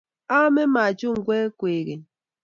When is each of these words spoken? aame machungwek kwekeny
aame 0.37 0.63
machungwek 0.73 1.49
kwekeny 1.59 2.03